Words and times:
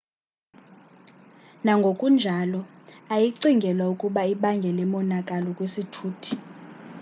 nangona 1.63 1.97
kunjalo 1.99 2.59
ayicingelwa 3.13 3.85
ukuba 3.93 4.21
ibangele 4.33 4.83
monakalo 4.93 5.47
kwisithuthi 5.57 6.35